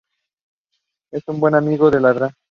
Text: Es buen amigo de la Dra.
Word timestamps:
Es 1.13 1.23
buen 1.27 1.53
amigo 1.53 1.91
de 1.91 2.01
la 2.01 2.11
Dra. 2.13 2.33